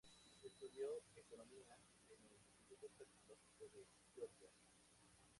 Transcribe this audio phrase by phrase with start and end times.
[0.41, 1.77] Estudió economía
[2.09, 3.85] en el Instituto Tecnológico de
[4.15, 4.49] Georgia.